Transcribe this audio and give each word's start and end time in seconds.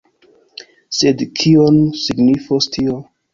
Sed 0.99 1.21
kion 1.41 1.77
signifos 2.05 2.71
tio? 2.79 2.99